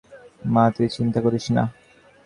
মা, 0.53 0.63
তুই 0.75 0.87
চিন্তা 0.95 1.19
করিস 1.25 1.45
না। 1.55 1.63